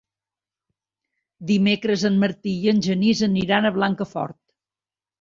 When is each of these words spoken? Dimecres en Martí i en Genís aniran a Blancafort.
Dimecres 1.51 2.07
en 2.11 2.19
Martí 2.25 2.57
i 2.65 2.75
en 2.75 2.83
Genís 2.91 3.25
aniran 3.31 3.69
a 3.73 3.77
Blancafort. 3.81 4.43